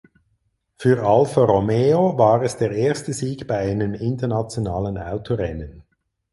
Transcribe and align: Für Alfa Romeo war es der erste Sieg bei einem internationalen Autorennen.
Für 0.79 1.03
Alfa 1.05 1.43
Romeo 1.43 2.17
war 2.17 2.41
es 2.41 2.57
der 2.57 2.71
erste 2.71 3.13
Sieg 3.13 3.45
bei 3.47 3.59
einem 3.69 3.93
internationalen 3.93 4.97
Autorennen. 4.97 5.83